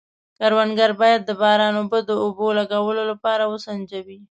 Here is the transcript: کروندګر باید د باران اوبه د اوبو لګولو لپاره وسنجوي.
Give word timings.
کروندګر 0.39 0.91
باید 1.01 1.21
د 1.25 1.31
باران 1.41 1.73
اوبه 1.79 1.99
د 2.05 2.11
اوبو 2.23 2.47
لګولو 2.59 3.03
لپاره 3.11 3.43
وسنجوي. 3.51 4.19